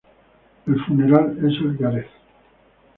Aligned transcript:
El 0.65 0.83
funeral 0.83 1.37
es 1.43 1.61
el 1.61 1.77
de 1.77 1.83
Gareth. 1.83 2.09